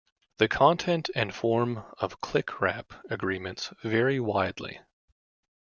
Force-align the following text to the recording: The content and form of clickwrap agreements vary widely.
The 0.39 0.47
content 0.47 1.11
and 1.13 1.31
form 1.31 1.85
of 1.99 2.21
clickwrap 2.21 2.99
agreements 3.11 3.71
vary 3.83 4.19
widely. 4.19 4.81